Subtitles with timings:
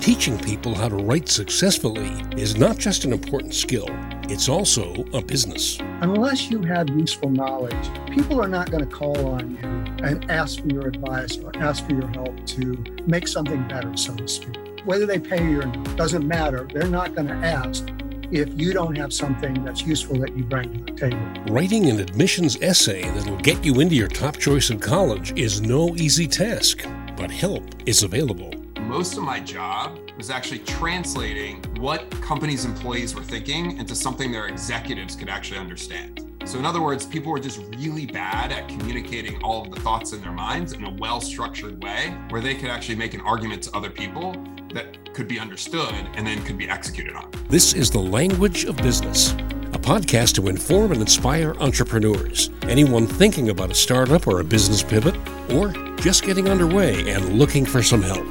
[0.00, 3.86] teaching people how to write successfully is not just an important skill,
[4.30, 5.78] it's also a business.
[6.00, 10.62] Unless you have useful knowledge, people are not going to call on you and ask
[10.62, 14.56] for your advice or ask for your help to make something better, so to speak.
[14.86, 16.66] Whether they pay you or not doesn't matter.
[16.72, 17.86] They're not going to ask
[18.30, 21.52] if you don't have something that's useful that you bring to the table.
[21.52, 25.94] Writing an admissions essay that'll get you into your top choice in college is no
[25.96, 26.86] easy task,
[27.16, 28.59] but help is available.
[28.90, 34.48] Most of my job was actually translating what companies' employees were thinking into something their
[34.48, 36.28] executives could actually understand.
[36.44, 40.12] So, in other words, people were just really bad at communicating all of the thoughts
[40.12, 43.62] in their minds in a well structured way where they could actually make an argument
[43.62, 44.32] to other people
[44.74, 47.30] that could be understood and then could be executed on.
[47.48, 49.30] This is The Language of Business,
[49.72, 54.82] a podcast to inform and inspire entrepreneurs, anyone thinking about a startup or a business
[54.82, 55.14] pivot,
[55.52, 58.26] or just getting underway and looking for some help.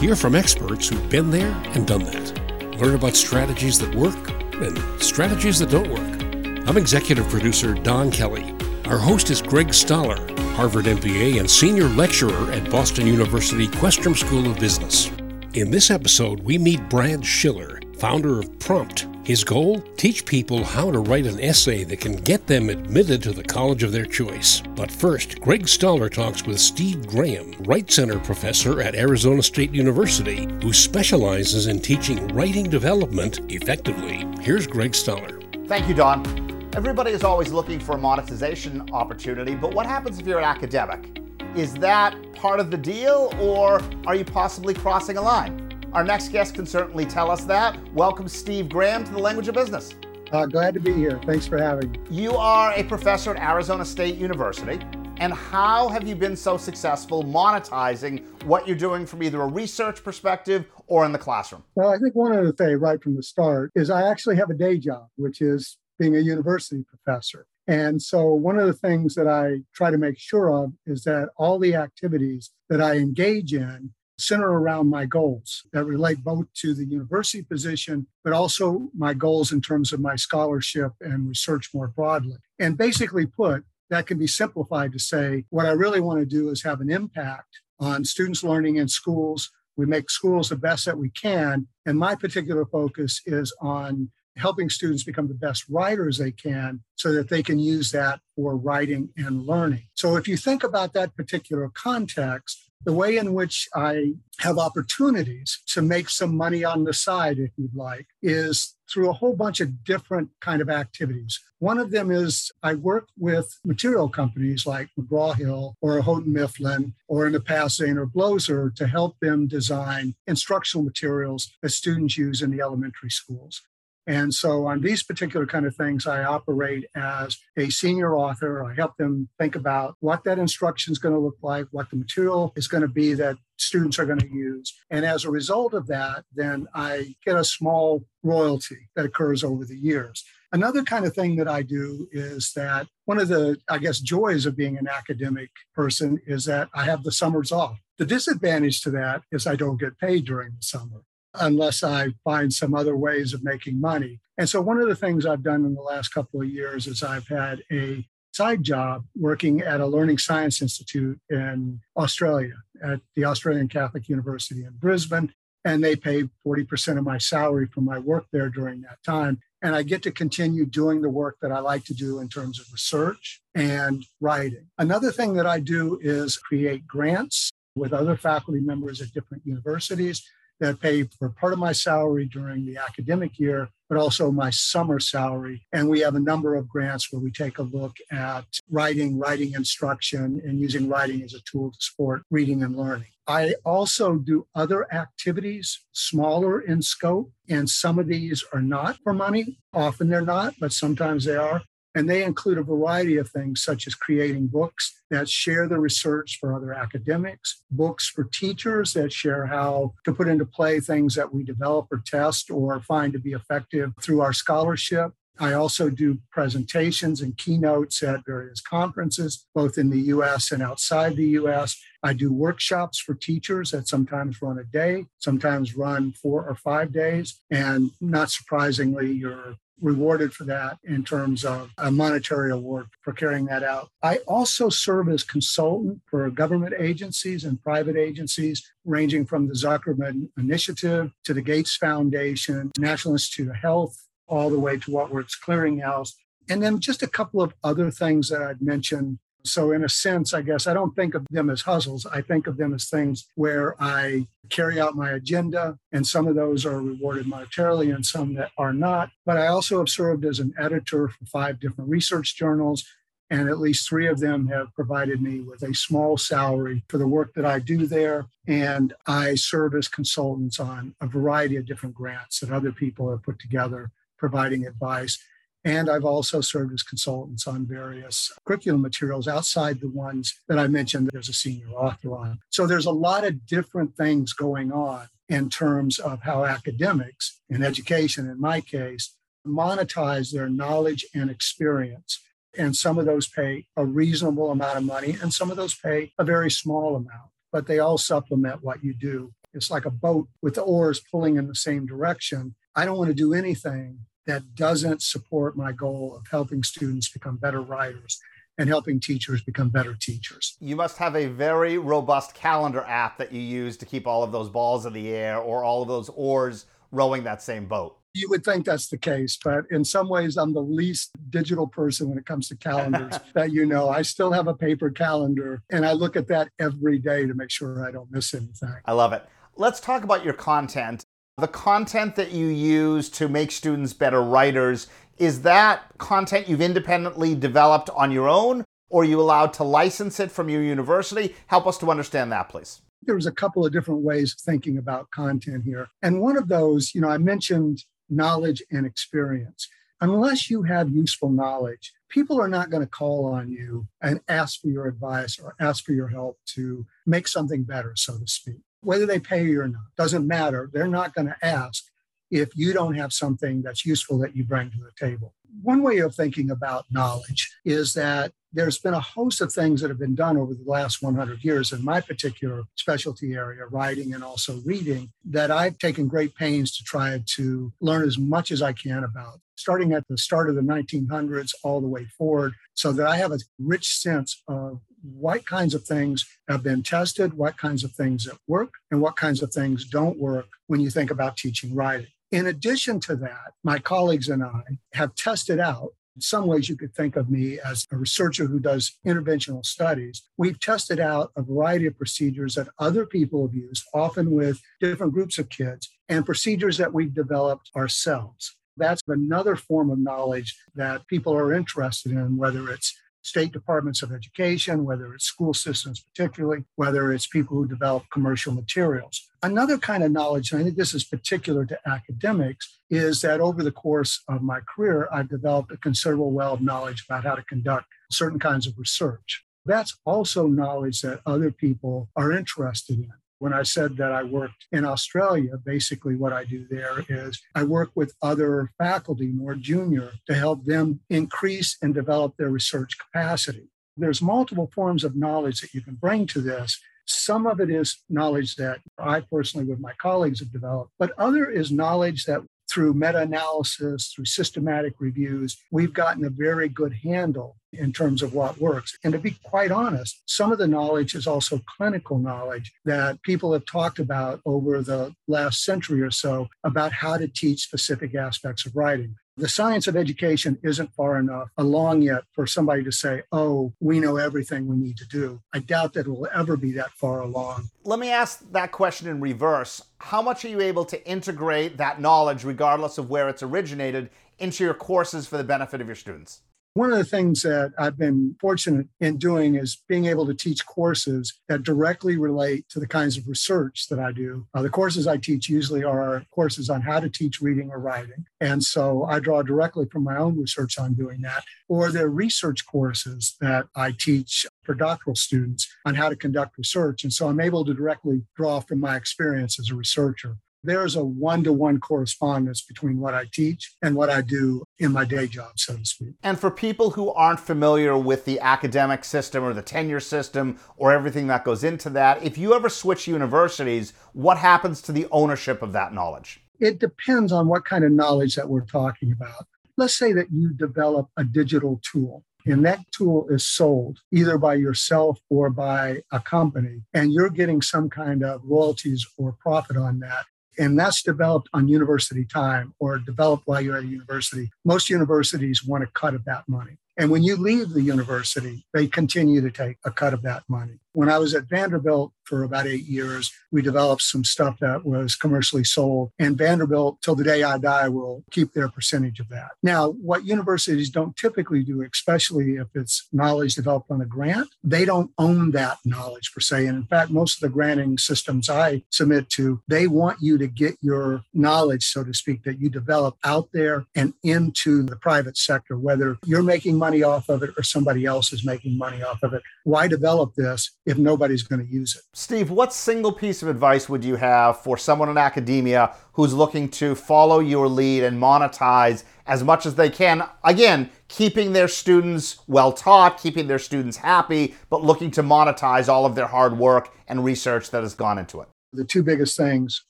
[0.00, 2.78] Hear from experts who've been there and done that.
[2.80, 6.66] Learn about strategies that work and strategies that don't work.
[6.66, 8.54] I'm executive producer Don Kelly.
[8.86, 10.16] Our host is Greg Stoller,
[10.54, 15.10] Harvard MBA and senior lecturer at Boston University Questrom School of Business.
[15.52, 19.09] In this episode, we meet Brad Schiller, founder of Prompt.
[19.22, 19.80] His goal?
[19.96, 23.82] Teach people how to write an essay that can get them admitted to the college
[23.82, 24.62] of their choice.
[24.74, 30.48] But first, Greg Stoller talks with Steve Graham, Wright Center professor at Arizona State University,
[30.62, 34.26] who specializes in teaching writing development effectively.
[34.40, 35.38] Here's Greg Stoller.
[35.66, 36.70] Thank you, Don.
[36.74, 41.20] Everybody is always looking for a monetization opportunity, but what happens if you're an academic?
[41.54, 45.59] Is that part of the deal, or are you possibly crossing a line?
[45.92, 47.76] Our next guest can certainly tell us that.
[47.92, 49.92] Welcome, Steve Graham, to the Language of Business.
[50.30, 51.20] Uh, glad to be here.
[51.26, 51.98] Thanks for having me.
[52.08, 54.78] You are a professor at Arizona State University.
[55.16, 60.04] And how have you been so successful monetizing what you're doing from either a research
[60.04, 61.64] perspective or in the classroom?
[61.74, 64.50] Well, I think one of the things right from the start is I actually have
[64.50, 67.46] a day job, which is being a university professor.
[67.66, 71.30] And so, one of the things that I try to make sure of is that
[71.36, 76.74] all the activities that I engage in center around my goals that relate both to
[76.74, 81.88] the university position, but also my goals in terms of my scholarship and research more
[81.88, 82.36] broadly.
[82.58, 86.48] And basically put, that can be simplified to say what I really want to do
[86.50, 89.50] is have an impact on students learning in schools.
[89.76, 91.66] We make schools the best that we can.
[91.86, 97.12] And my particular focus is on helping students become the best writers they can so
[97.12, 99.86] that they can use that for writing and learning.
[99.94, 105.60] So if you think about that particular context, the way in which I have opportunities
[105.68, 109.60] to make some money on the side, if you'd like, is through a whole bunch
[109.60, 111.38] of different kind of activities.
[111.58, 117.26] One of them is I work with material companies like McGraw-Hill or Houghton Mifflin or
[117.26, 122.62] in the past Zaner-Bloser to help them design instructional materials that students use in the
[122.62, 123.60] elementary schools.
[124.06, 128.64] And so on these particular kind of things, I operate as a senior author.
[128.64, 131.96] I help them think about what that instruction is going to look like, what the
[131.96, 134.74] material is going to be that students are going to use.
[134.90, 139.64] And as a result of that, then I get a small royalty that occurs over
[139.64, 140.24] the years.
[140.52, 144.46] Another kind of thing that I do is that one of the, I guess, joys
[144.46, 147.78] of being an academic person is that I have the summers off.
[147.98, 151.02] The disadvantage to that is I don't get paid during the summer
[151.34, 154.20] unless I find some other ways of making money.
[154.38, 157.02] And so, one of the things I've done in the last couple of years is
[157.02, 163.24] I've had a side job working at a learning science institute in Australia at the
[163.24, 165.32] Australian Catholic University in Brisbane.
[165.64, 169.40] And they pay 40% of my salary for my work there during that time.
[169.60, 172.58] And I get to continue doing the work that I like to do in terms
[172.58, 174.68] of research and writing.
[174.78, 180.24] Another thing that I do is create grants with other faculty members at different universities
[180.60, 185.00] that pay for part of my salary during the academic year, but also my summer
[185.00, 185.66] salary.
[185.72, 189.54] And we have a number of grants where we take a look at writing, writing
[189.54, 193.08] instruction, and using writing as a tool to support reading and learning.
[193.26, 199.12] I also do other activities, smaller in scope, and some of these are not for
[199.12, 199.58] money.
[199.72, 201.62] Often they're not, but sometimes they are.
[201.94, 206.38] And they include a variety of things, such as creating books that share the research
[206.40, 211.34] for other academics, books for teachers that share how to put into play things that
[211.34, 215.12] we develop or test or find to be effective through our scholarship.
[215.40, 221.16] I also do presentations and keynotes at various conferences, both in the US and outside
[221.16, 221.80] the US.
[222.02, 226.92] I do workshops for teachers that sometimes run a day, sometimes run four or five
[226.92, 227.40] days.
[227.50, 233.46] And not surprisingly, your rewarded for that in terms of a monetary award for carrying
[233.46, 233.88] that out.
[234.02, 240.28] I also serve as consultant for government agencies and private agencies, ranging from the Zuckerman
[240.38, 243.96] Initiative to the Gates Foundation, National Institute of Health,
[244.28, 246.12] all the way to What Works Clearinghouse.
[246.48, 250.34] And then just a couple of other things that I'd mentioned so, in a sense,
[250.34, 252.06] I guess I don't think of them as hustles.
[252.06, 256.34] I think of them as things where I carry out my agenda, and some of
[256.34, 259.10] those are rewarded monetarily and some that are not.
[259.24, 262.84] But I also have served as an editor for five different research journals,
[263.30, 267.06] and at least three of them have provided me with a small salary for the
[267.06, 268.26] work that I do there.
[268.46, 273.22] And I serve as consultants on a variety of different grants that other people have
[273.22, 275.18] put together, providing advice.
[275.64, 280.66] And I've also served as consultants on various curriculum materials outside the ones that I
[280.66, 282.38] mentioned there's a senior author on.
[282.48, 287.62] So there's a lot of different things going on in terms of how academics in
[287.62, 289.14] education, in my case,
[289.46, 292.20] monetize their knowledge and experience.
[292.58, 296.12] And some of those pay a reasonable amount of money, and some of those pay
[296.18, 299.32] a very small amount, but they all supplement what you do.
[299.52, 302.54] It's like a boat with the oars pulling in the same direction.
[302.74, 307.36] I don't want to do anything that doesn't support my goal of helping students become
[307.36, 308.20] better writers
[308.58, 310.56] and helping teachers become better teachers.
[310.60, 314.32] You must have a very robust calendar app that you use to keep all of
[314.32, 317.96] those balls in the air or all of those oars rowing that same boat.
[318.12, 322.08] You would think that's the case, but in some ways, I'm the least digital person
[322.08, 323.88] when it comes to calendars that you know.
[323.88, 327.50] I still have a paper calendar and I look at that every day to make
[327.50, 328.74] sure I don't miss anything.
[328.84, 329.24] I love it.
[329.56, 331.06] Let's talk about your content.
[331.40, 337.34] The content that you use to make students better writers, is that content you've independently
[337.34, 341.34] developed on your own, or you allowed to license it from your university?
[341.46, 342.82] Help us to understand that, please.
[343.04, 345.88] There's a couple of different ways of thinking about content here.
[346.02, 349.66] And one of those, you know, I mentioned knowledge and experience.
[350.02, 354.60] Unless you have useful knowledge, people are not going to call on you and ask
[354.60, 358.60] for your advice or ask for your help to make something better, so to speak
[358.82, 360.70] whether they pay you or not doesn't matter.
[360.72, 361.84] They're not going to ask
[362.30, 365.34] if you don't have something that's useful that you bring to the table.
[365.62, 369.90] One way of thinking about knowledge is that there's been a host of things that
[369.90, 374.24] have been done over the last 100 years in my particular specialty area, writing and
[374.24, 378.72] also reading, that I've taken great pains to try to learn as much as I
[378.72, 383.06] can about, starting at the start of the 1900s all the way forward, so that
[383.06, 387.84] I have a rich sense of what kinds of things have been tested, what kinds
[387.84, 391.36] of things that work, and what kinds of things don't work when you think about
[391.36, 392.08] teaching writing.
[392.30, 394.62] In addition to that, my colleagues and I
[394.94, 395.90] have tested out.
[396.16, 400.22] In some ways, you could think of me as a researcher who does interventional studies.
[400.36, 405.12] We've tested out a variety of procedures that other people have used, often with different
[405.12, 408.56] groups of kids, and procedures that we've developed ourselves.
[408.76, 414.12] That's another form of knowledge that people are interested in, whether it's state departments of
[414.12, 419.28] education, whether it's school systems, particularly, whether it's people who develop commercial materials.
[419.42, 423.62] Another kind of knowledge, and I think this is particular to academics, is that over
[423.62, 427.42] the course of my career, I've developed a considerable well of knowledge about how to
[427.42, 429.44] conduct certain kinds of research.
[429.64, 433.12] That's also knowledge that other people are interested in.
[433.40, 437.64] When I said that I worked in Australia, basically what I do there is I
[437.64, 443.70] work with other faculty, more junior, to help them increase and develop their research capacity.
[443.96, 446.78] There's multiple forms of knowledge that you can bring to this.
[447.06, 451.48] Some of it is knowledge that I personally, with my colleagues, have developed, but other
[451.48, 457.56] is knowledge that through meta analysis, through systematic reviews, we've gotten a very good handle
[457.72, 458.96] in terms of what works.
[459.04, 463.52] And to be quite honest, some of the knowledge is also clinical knowledge that people
[463.52, 468.66] have talked about over the last century or so about how to teach specific aspects
[468.66, 469.14] of writing.
[469.40, 473.98] The science of education isn't far enough along yet for somebody to say, oh, we
[473.98, 475.40] know everything we need to do.
[475.54, 477.70] I doubt that it will ever be that far along.
[477.82, 479.82] Let me ask that question in reverse.
[479.96, 484.62] How much are you able to integrate that knowledge, regardless of where it's originated, into
[484.62, 486.42] your courses for the benefit of your students?
[486.74, 490.64] One of the things that I've been fortunate in doing is being able to teach
[490.64, 494.46] courses that directly relate to the kinds of research that I do.
[494.54, 498.24] Uh, the courses I teach usually are courses on how to teach reading or writing.
[498.40, 501.42] And so I draw directly from my own research on doing that.
[501.68, 507.02] Or they're research courses that I teach for doctoral students on how to conduct research.
[507.02, 511.04] And so I'm able to directly draw from my experience as a researcher there's a
[511.04, 515.26] one to one correspondence between what I teach and what I do in my day
[515.26, 516.14] job, so to speak.
[516.22, 520.92] And for people who aren't familiar with the academic system or the tenure system or
[520.92, 525.62] everything that goes into that, if you ever switch universities, what happens to the ownership
[525.62, 526.40] of that knowledge?
[526.58, 530.52] It depends on what kind of knowledge that we're talking about let's say that you
[530.52, 536.20] develop a digital tool and that tool is sold either by yourself or by a
[536.20, 540.24] company, and you're getting some kind of royalties or profit on that.
[540.60, 544.50] And that's developed on university time or developed while you're at a university.
[544.62, 546.76] Most universities want a cut of that money.
[546.98, 550.78] And when you leave the university, they continue to take a cut of that money.
[550.92, 555.16] When I was at Vanderbilt for about eight years, we developed some stuff that was
[555.16, 556.10] commercially sold.
[556.18, 559.50] And Vanderbilt, till the day I die, will keep their percentage of that.
[559.62, 564.84] Now, what universities don't typically do, especially if it's knowledge developed on a grant, they
[564.84, 566.66] don't own that knowledge per se.
[566.66, 570.46] And in fact, most of the granting systems I submit to, they want you to
[570.46, 575.36] get your knowledge, so to speak, that you develop out there and into the private
[575.36, 579.22] sector, whether you're making money off of it or somebody else is making money off
[579.22, 579.42] of it.
[579.64, 582.02] Why develop this if nobody's going to use it.
[582.12, 586.68] Steve, what single piece of advice would you have for someone in academia who's looking
[586.68, 590.26] to follow your lead and monetize as much as they can?
[590.42, 596.06] Again, keeping their students well taught, keeping their students happy, but looking to monetize all
[596.06, 598.48] of their hard work and research that has gone into it.
[598.72, 599.84] The two biggest things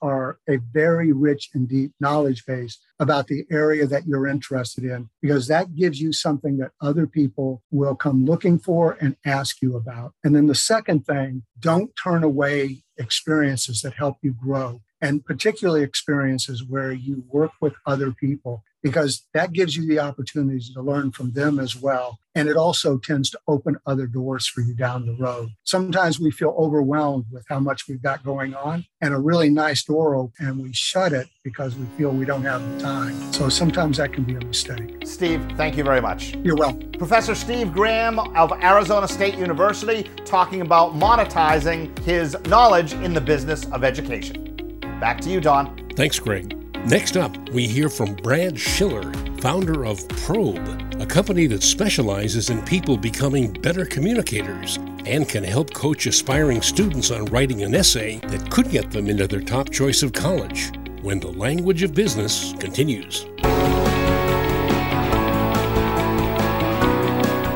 [0.00, 5.10] are a very rich and deep knowledge base about the area that you're interested in,
[5.20, 9.76] because that gives you something that other people will come looking for and ask you
[9.76, 10.14] about.
[10.24, 15.82] And then the second thing, don't turn away experiences that help you grow and particularly
[15.82, 21.12] experiences where you work with other people because that gives you the opportunities to learn
[21.12, 22.18] from them as well.
[22.34, 25.50] And it also tends to open other doors for you down the road.
[25.64, 29.82] Sometimes we feel overwhelmed with how much we've got going on, and a really nice
[29.82, 33.32] door open, and we shut it because we feel we don't have the time.
[33.32, 34.98] So sometimes that can be a mistake.
[35.04, 36.36] Steve, thank you very much.
[36.36, 36.92] You're welcome.
[36.92, 43.66] Professor Steve Graham of Arizona State University talking about monetizing his knowledge in the business
[43.72, 44.78] of education.
[45.00, 45.88] Back to you, Don.
[45.96, 46.59] Thanks, Greg.
[46.86, 52.62] Next up, we hear from Brad Schiller, founder of Prompt, a company that specializes in
[52.64, 58.50] people becoming better communicators and can help coach aspiring students on writing an essay that
[58.50, 60.72] could get them into their top choice of college
[61.02, 63.26] when the language of business continues.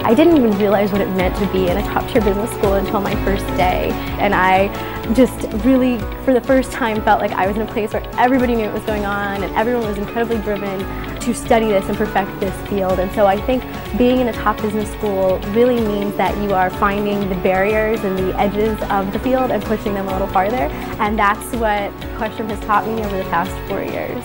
[0.04, 2.75] I didn't even realize what it meant to be in a top tier business school
[2.75, 3.88] until my first day.
[4.20, 4.68] And I
[5.14, 8.54] just really, for the first time, felt like I was in a place where everybody
[8.54, 10.78] knew what was going on and everyone was incredibly driven
[11.20, 12.99] to study this and perfect this field.
[12.99, 13.64] And so I think
[13.96, 18.18] being in a top business school really means that you are finding the barriers and
[18.18, 20.68] the edges of the field and pushing them a little farther.
[21.00, 24.23] And that's what Questrom has taught me over the past four years.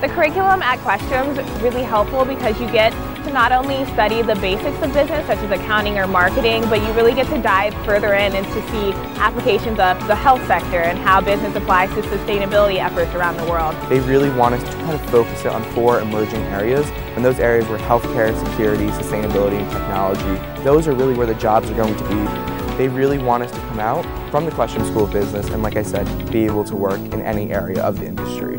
[0.00, 2.92] The curriculum at Questrom is really helpful because you get
[3.28, 6.92] to not only study the basics of business, such as accounting or marketing, but you
[6.92, 10.98] really get to dive further in and to see applications of the health sector and
[10.98, 13.76] how business applies to sustainability efforts around the world.
[13.90, 17.38] They really want us to kind of focus it on four emerging areas, and those
[17.38, 20.62] areas were healthcare, security, sustainability, and technology.
[20.64, 22.76] Those are really where the jobs are going to be.
[22.78, 25.76] They really want us to come out from the Questrom School of Business and, like
[25.76, 28.54] I said, be able to work in any area of the industry.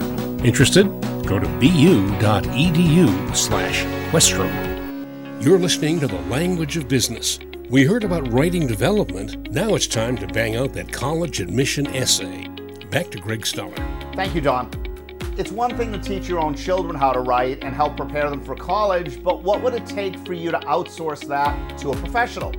[0.45, 0.85] Interested?
[1.25, 4.49] Go to bu.edu slash Questrom.
[5.39, 7.37] You're listening to the language of business.
[7.69, 9.51] We heard about writing development.
[9.51, 12.47] Now it's time to bang out that college admission essay.
[12.89, 13.75] Back to Greg Stoller.
[14.15, 14.71] Thank you, Don.
[15.37, 18.43] It's one thing to teach your own children how to write and help prepare them
[18.43, 22.51] for college, but what would it take for you to outsource that to a professional?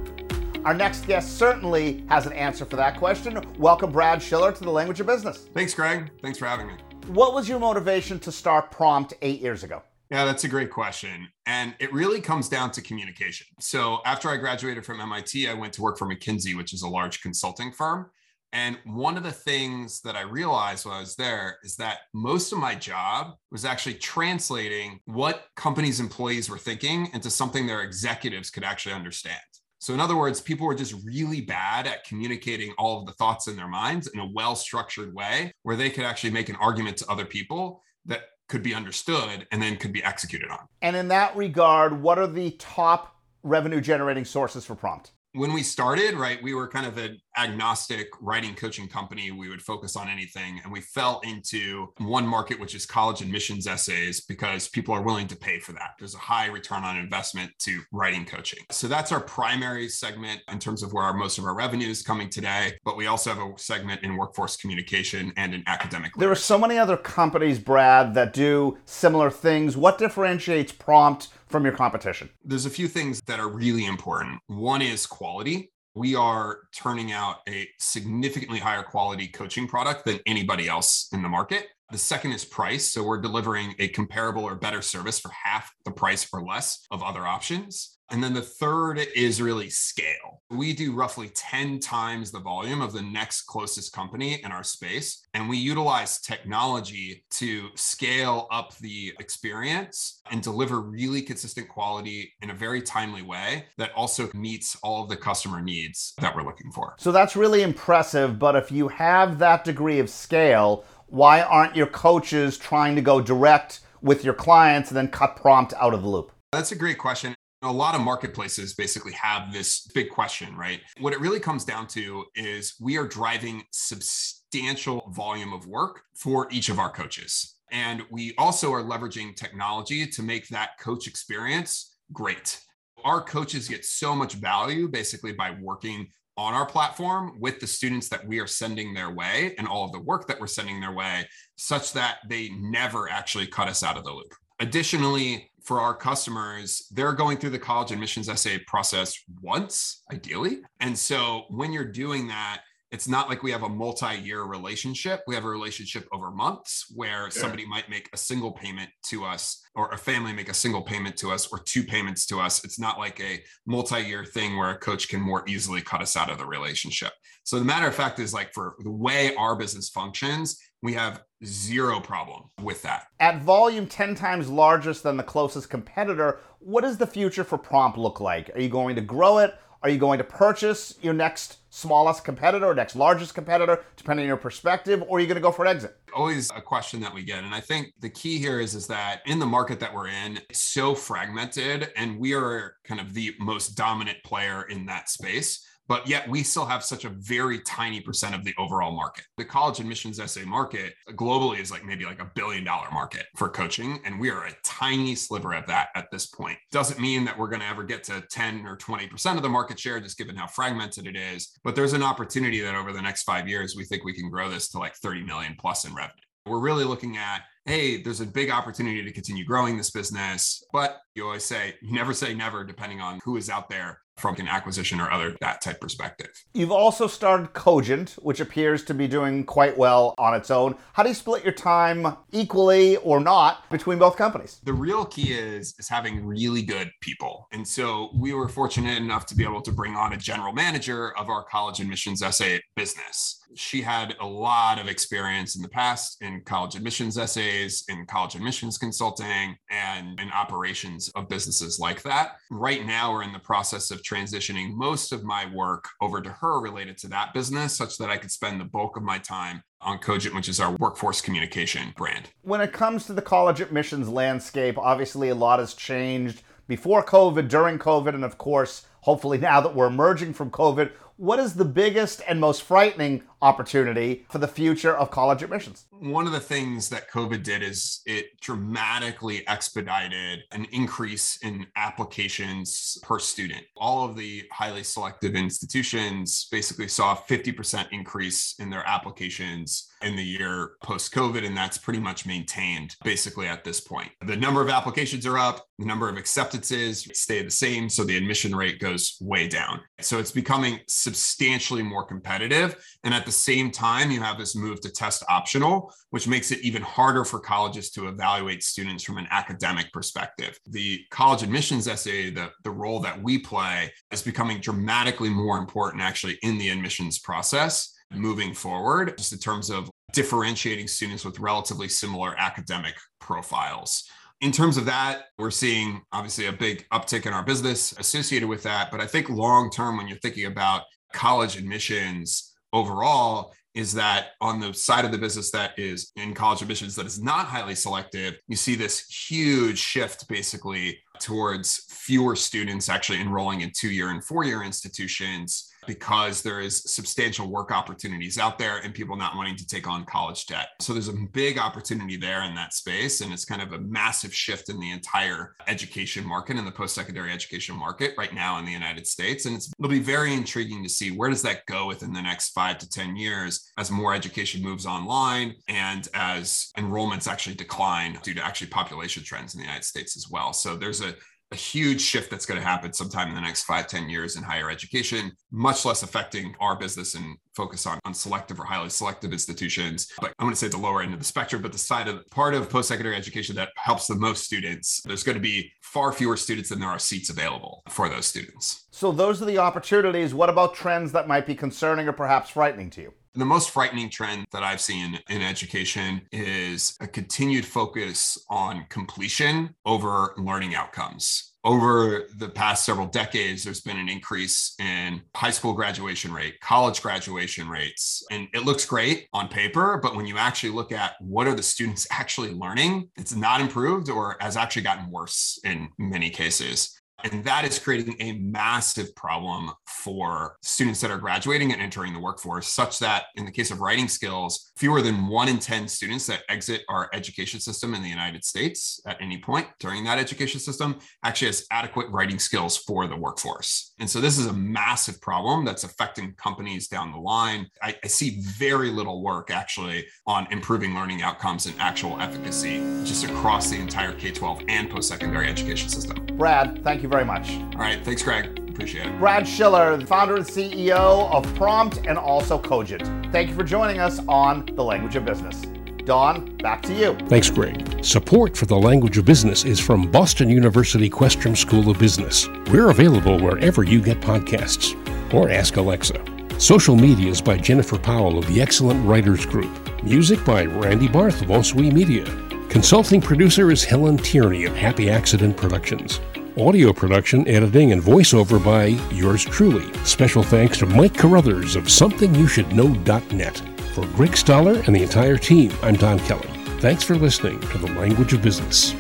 [0.65, 3.45] Our next guest certainly has an answer for that question.
[3.59, 5.49] Welcome, Brad Schiller, to the Language of Business.
[5.53, 6.13] Thanks, Greg.
[6.23, 6.75] Thanks for having me.
[7.09, 9.83] What was your motivation to start Prompt eight years ago?
[10.11, 11.29] Yeah, that's a great question.
[11.47, 13.47] And it really comes down to communication.
[13.61, 16.89] So after I graduated from MIT, I went to work for McKinsey, which is a
[16.89, 18.11] large consulting firm.
[18.53, 22.53] And one of the things that I realized while I was there is that most
[22.53, 28.51] of my job was actually translating what companies' employees were thinking into something their executives
[28.51, 29.39] could actually understand.
[29.79, 33.47] So, in other words, people were just really bad at communicating all of the thoughts
[33.47, 36.97] in their minds in a well structured way where they could actually make an argument
[36.99, 40.67] to other people that could be understood and then could be executed on.
[40.83, 45.13] And in that regard, what are the top revenue generating sources for Prompt?
[45.33, 49.31] When we started, right, we were kind of an agnostic writing coaching company.
[49.31, 50.61] We would focus on anything.
[50.63, 55.29] And we fell into one market, which is college admissions essays, because people are willing
[55.29, 55.91] to pay for that.
[55.99, 58.65] There's a high return on investment to writing coaching.
[58.71, 62.03] So that's our primary segment in terms of where our, most of our revenue is
[62.03, 62.79] coming today.
[62.85, 66.13] But we also have a segment in workforce communication and in academic.
[66.17, 69.77] There are so many other companies, Brad, that do similar things.
[69.77, 72.31] What differentiates Prompt from your competition?
[72.45, 74.41] There's a few things that are really important.
[74.47, 75.73] One is quality.
[75.95, 81.29] We are turning out a significantly higher quality coaching product than anybody else in the
[81.29, 81.69] market.
[81.91, 82.87] The second is price.
[82.89, 87.03] So we're delivering a comparable or better service for half the price or less of
[87.03, 87.97] other options.
[88.13, 90.43] And then the third is really scale.
[90.51, 95.25] We do roughly 10 times the volume of the next closest company in our space.
[95.33, 102.51] And we utilize technology to scale up the experience and deliver really consistent quality in
[102.51, 106.73] a very timely way that also meets all of the customer needs that we're looking
[106.73, 106.97] for.
[106.99, 108.41] So that's really impressive.
[108.41, 113.21] But if you have that degree of scale, why aren't your coaches trying to go
[113.21, 116.33] direct with your clients and then cut prompt out of the loop?
[116.53, 117.35] That's a great question.
[117.63, 120.81] A lot of marketplaces basically have this big question, right?
[120.99, 126.49] What it really comes down to is we are driving substantial volume of work for
[126.51, 127.57] each of our coaches.
[127.71, 132.59] And we also are leveraging technology to make that coach experience great.
[133.05, 136.09] Our coaches get so much value basically by working
[136.41, 139.93] on our platform with the students that we are sending their way and all of
[139.93, 143.99] the work that we're sending their way, such that they never actually cut us out
[143.99, 144.33] of the loop.
[144.59, 150.63] Additionally, for our customers, they're going through the college admissions essay process once, ideally.
[150.81, 155.35] And so when you're doing that, it's not like we have a multi-year relationship we
[155.35, 157.43] have a relationship over months where sure.
[157.43, 161.17] somebody might make a single payment to us or a family make a single payment
[161.17, 164.79] to us or two payments to us it's not like a multi-year thing where a
[164.79, 167.13] coach can more easily cut us out of the relationship
[167.45, 171.23] so the matter of fact is like for the way our business functions we have
[171.45, 173.07] zero problem with that.
[173.19, 177.99] At volume 10 times largest than the closest competitor, what does the future for Prompt
[177.99, 178.51] look like?
[178.55, 179.55] Are you going to grow it?
[179.83, 184.29] Are you going to purchase your next smallest competitor or next largest competitor, depending on
[184.29, 185.97] your perspective, or are you going to go for an exit?
[186.15, 187.45] Always a question that we get.
[187.45, 190.39] And I think the key here is, is that in the market that we're in,
[190.51, 195.67] it's so fragmented and we are kind of the most dominant player in that space
[195.91, 199.25] but yet we still have such a very tiny percent of the overall market.
[199.37, 203.49] The college admissions essay market globally is like maybe like a billion dollar market for
[203.49, 203.99] coaching.
[204.05, 206.59] And we are a tiny sliver of that at this point.
[206.71, 209.81] Doesn't mean that we're going to ever get to 10 or 20% of the market
[209.81, 211.59] share, just given how fragmented it is.
[211.65, 214.49] But there's an opportunity that over the next five years, we think we can grow
[214.49, 216.23] this to like 30 million plus in revenue.
[216.47, 220.65] We're really looking at hey, there's a big opportunity to continue growing this business.
[220.73, 224.49] But you always say, never say never, depending on who is out there from an
[224.49, 226.31] acquisition or other that type perspective.
[226.55, 230.77] You've also started Cogent, which appears to be doing quite well on its own.
[230.93, 234.61] How do you split your time equally or not between both companies?
[234.65, 237.49] The real key is is having really good people.
[237.53, 241.17] And so we were fortunate enough to be able to bring on a general manager
[241.17, 243.40] of our college admissions essay business.
[243.55, 248.35] She had a lot of experience in the past in college admissions essays, in college
[248.35, 252.37] admissions consulting, and in operations of businesses like that.
[252.51, 256.61] Right now, we're in the process of transitioning most of my work over to her
[256.61, 259.99] related to that business, such that I could spend the bulk of my time on
[259.99, 262.31] Cogent, which is our workforce communication brand.
[262.43, 267.49] When it comes to the college admissions landscape, obviously a lot has changed before COVID,
[267.49, 270.93] during COVID, and of course, hopefully now that we're emerging from COVID.
[271.17, 275.87] What is the biggest and most frightening opportunity for the future of college admissions?
[275.91, 282.99] One of the things that COVID did is it dramatically expedited an increase in applications
[283.03, 283.63] per student.
[283.77, 290.17] All of the highly selective institutions basically saw a 50% increase in their applications in
[290.17, 294.11] the year post COVID, and that's pretty much maintained basically at this point.
[294.27, 298.17] The number of applications are up, the number of acceptances stay the same, so the
[298.17, 299.81] admission rate goes way down.
[300.01, 302.83] So it's becoming substantially more competitive.
[303.05, 306.61] And at the same time, you have this move to test optional, which makes it
[306.61, 310.59] even harder for colleges to evaluate students from an academic perspective.
[310.67, 316.03] The college admissions essay, the, the role that we play, is becoming dramatically more important
[316.03, 321.89] actually in the admissions process moving forward, just in terms of differentiating students with relatively
[321.89, 324.05] similar academic profiles.
[324.41, 328.63] In terms of that, we're seeing obviously a big uptick in our business associated with
[328.63, 328.91] that.
[328.91, 334.59] But I think long term, when you're thinking about college admissions overall, is that on
[334.59, 338.39] the side of the business that is in college admissions that is not highly selective,
[338.49, 344.25] you see this huge shift basically towards fewer students actually enrolling in two year and
[344.25, 349.57] four year institutions because there is substantial work opportunities out there and people not wanting
[349.57, 350.69] to take on college debt.
[350.81, 353.21] So there's a big opportunity there in that space.
[353.21, 357.33] And it's kind of a massive shift in the entire education market and the post-secondary
[357.33, 359.47] education market right now in the United States.
[359.47, 362.79] And it'll be very intriguing to see where does that go within the next five
[362.79, 368.45] to 10 years as more education moves online and as enrollments actually decline due to
[368.45, 370.53] actually population trends in the United States as well.
[370.53, 371.10] So there's a
[371.53, 374.43] a huge shift that's going to happen sometime in the next five, 10 years in
[374.43, 379.33] higher education, much less affecting our business and focus on, on selective or highly selective
[379.33, 380.09] institutions.
[380.21, 382.25] But I'm going to say the lower end of the spectrum, but the side of
[382.31, 386.37] part of post-secondary education that helps the most students, there's going to be far fewer
[386.37, 388.87] students than there are seats available for those students.
[388.93, 390.33] So those are the opportunities.
[390.33, 393.15] What about trends that might be concerning or perhaps frightening to you?
[393.35, 399.77] The most frightening trend that I've seen in education is a continued focus on completion
[399.87, 401.53] over learning outcomes.
[401.63, 407.03] Over the past several decades, there's been an increase in high school graduation rate, college
[407.03, 410.01] graduation rates, and it looks great on paper.
[410.03, 414.11] But when you actually look at what are the students actually learning, it's not improved
[414.11, 417.01] or has actually gotten worse in many cases.
[417.25, 422.21] And that is creating a massive problem for students that are graduating and entering the
[422.21, 426.27] workforce, such that in the case of writing skills, fewer than one in 10 students
[426.27, 430.61] that exit our education system in the United States at any point during that education
[430.61, 433.93] system actually has adequate writing skills for the workforce.
[433.99, 437.67] And so this is a massive problem that's affecting companies down the line.
[437.83, 443.25] I, I see very little work actually on improving learning outcomes and actual efficacy just
[443.25, 446.25] across the entire K 12 and post secondary education system.
[446.37, 447.51] Brad, thank you very much.
[447.75, 448.03] All right.
[448.05, 448.59] Thanks, Greg.
[448.69, 449.19] Appreciate it.
[449.19, 453.03] Brad Schiller, founder and CEO of Prompt and also Cogent.
[453.33, 455.67] Thank you for joining us on The Language of Business.
[456.07, 457.15] Don, back to you.
[457.29, 458.03] Thanks, Greg.
[458.03, 462.49] Support for the language of business is from Boston University Questrom School of Business.
[462.73, 464.95] We're available wherever you get podcasts
[465.35, 466.25] or ask Alexa.
[466.59, 469.71] Social media is by Jennifer Powell of the Excellent Writers Group.
[470.03, 472.25] Music by Randy Barth of Onsui Media.
[472.69, 476.21] Consulting producer is Helen Tierney of Happy Accident Productions.
[476.59, 479.93] Audio production, editing, and voiceover by yours truly.
[480.05, 483.63] Special thanks to Mike Carruthers of SomethingYouShouldKnow.net.
[483.95, 486.49] For Greg Stoller and the entire team, I'm Don Kelly.
[486.81, 488.95] Thanks for listening to The Language of Business.